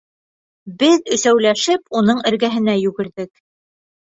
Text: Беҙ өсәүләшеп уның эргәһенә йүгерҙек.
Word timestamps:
Беҙ 0.83 1.11
өсәүләшеп 1.17 1.93
уның 2.01 2.25
эргәһенә 2.31 2.77
йүгерҙек. 2.87 3.35